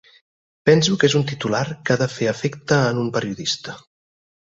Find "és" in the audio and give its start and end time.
1.09-1.17